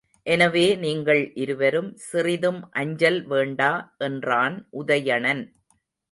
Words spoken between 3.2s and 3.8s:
வேண்டா